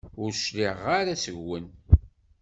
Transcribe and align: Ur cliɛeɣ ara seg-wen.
Ur 0.21 0.29
cliɛeɣ 0.43 0.81
ara 0.99 1.13
seg-wen. 1.23 1.65